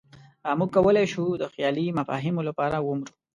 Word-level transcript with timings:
موږ 0.57 0.69
کولی 0.75 1.05
شو 1.13 1.23
د 1.41 1.43
خیالي 1.53 1.85
مفاهیمو 1.99 2.41
لپاره 2.49 2.77
ومرو. 2.81 3.13